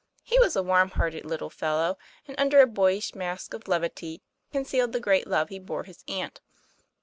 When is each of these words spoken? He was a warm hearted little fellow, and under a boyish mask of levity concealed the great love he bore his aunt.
He 0.23 0.39
was 0.39 0.55
a 0.55 0.63
warm 0.63 0.89
hearted 0.89 1.25
little 1.25 1.51
fellow, 1.51 1.95
and 2.27 2.35
under 2.39 2.59
a 2.59 2.65
boyish 2.65 3.13
mask 3.13 3.53
of 3.53 3.67
levity 3.67 4.23
concealed 4.51 4.93
the 4.93 4.99
great 4.99 5.27
love 5.27 5.49
he 5.49 5.59
bore 5.59 5.83
his 5.83 6.03
aunt. 6.07 6.41